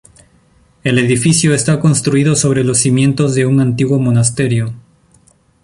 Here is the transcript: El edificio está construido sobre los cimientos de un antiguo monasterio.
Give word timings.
El 0.83 0.97
edificio 0.97 1.53
está 1.53 1.79
construido 1.79 2.35
sobre 2.35 2.63
los 2.63 2.79
cimientos 2.79 3.35
de 3.35 3.45
un 3.45 3.59
antiguo 3.59 3.99
monasterio. 3.99 4.73